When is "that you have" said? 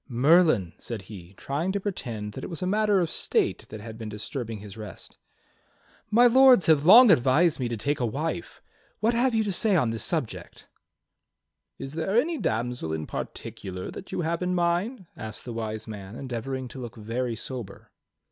13.91-14.41